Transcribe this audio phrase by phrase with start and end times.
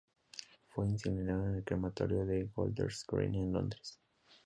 [0.69, 3.99] Fue incinerado en el crematorio de Golders Green en Londres.